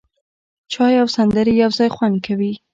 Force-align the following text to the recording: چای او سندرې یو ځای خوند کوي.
چای 0.71 0.93
او 1.01 1.07
سندرې 1.15 1.53
یو 1.63 1.71
ځای 1.77 1.89
خوند 1.95 2.17
کوي. 2.25 2.53